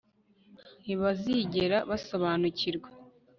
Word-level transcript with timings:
Ntibazigera 0.83 1.77
basobanukirwa 1.89 2.87